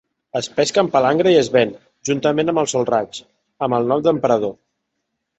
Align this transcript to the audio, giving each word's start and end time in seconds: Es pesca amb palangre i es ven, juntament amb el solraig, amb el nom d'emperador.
Es 0.39 0.47
pesca 0.59 0.79
amb 0.83 0.91
palangre 0.93 1.33
i 1.33 1.35
es 1.41 1.49
ven, 1.55 1.73
juntament 2.09 2.49
amb 2.53 2.61
el 2.61 2.69
solraig, 2.71 3.19
amb 3.67 3.77
el 3.79 3.85
nom 3.93 4.01
d'emperador. 4.07 4.57